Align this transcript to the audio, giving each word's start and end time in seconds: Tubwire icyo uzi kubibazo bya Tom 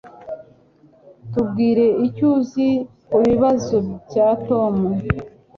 Tubwire 1.31 1.85
icyo 2.05 2.25
uzi 2.37 2.67
kubibazo 3.09 3.77
bya 4.07 4.27
Tom 4.47 4.73